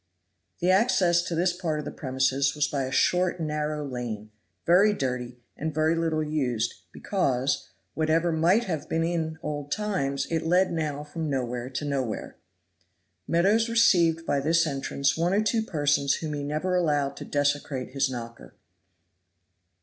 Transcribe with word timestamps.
The 0.61 0.71
access 0.71 1.21
to 1.21 1.35
this 1.35 1.53
part 1.53 1.77
of 1.77 1.85
the 1.85 1.91
premises 1.91 2.55
was 2.55 2.67
by 2.67 2.85
a 2.85 2.91
short, 2.91 3.39
narrow 3.39 3.85
lane, 3.85 4.31
very 4.65 4.93
dirty 4.95 5.37
and 5.55 5.71
very 5.71 5.93
little 5.93 6.23
used, 6.23 6.73
because, 6.91 7.69
whatever 7.93 8.31
might 8.31 8.63
have 8.63 8.89
been 8.89 9.03
in 9.03 9.37
old 9.43 9.71
times, 9.71 10.25
it 10.31 10.43
led 10.43 10.71
now 10.71 11.03
from 11.03 11.29
nowhere 11.29 11.69
to 11.69 11.85
nowhere. 11.85 12.35
Meadows 13.27 13.69
received 13.69 14.25
by 14.25 14.39
this 14.39 14.65
entrance 14.65 15.15
one 15.15 15.35
or 15.35 15.43
two 15.43 15.61
persons 15.61 16.15
whom 16.15 16.33
he 16.33 16.43
never 16.43 16.75
allowed 16.75 17.15
to 17.17 17.23
desecrate 17.25 17.91
his 17.91 18.09
knocker. 18.09 18.55